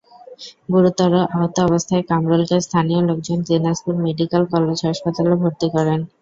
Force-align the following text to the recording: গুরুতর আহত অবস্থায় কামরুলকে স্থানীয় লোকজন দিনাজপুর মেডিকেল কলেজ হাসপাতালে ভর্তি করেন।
গুরুতর 0.69 1.11
আহত 1.27 1.55
অবস্থায় 1.67 2.03
কামরুলকে 2.09 2.57
স্থানীয় 2.61 3.01
লোকজন 3.09 3.37
দিনাজপুর 3.47 3.93
মেডিকেল 4.05 4.43
কলেজ 4.51 4.79
হাসপাতালে 4.87 5.35
ভর্তি 5.41 5.67
করেন। 5.75 5.99